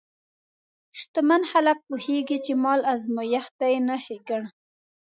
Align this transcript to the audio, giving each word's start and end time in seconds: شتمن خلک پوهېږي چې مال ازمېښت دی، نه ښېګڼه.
شتمن 0.99 1.41
خلک 1.51 1.77
پوهېږي 1.87 2.37
چې 2.45 2.53
مال 2.63 2.79
ازمېښت 2.93 3.53
دی، 3.61 3.73
نه 3.87 3.95
ښېګڼه. 4.03 4.49